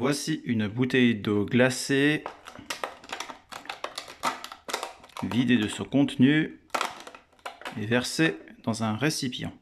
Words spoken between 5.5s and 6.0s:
de son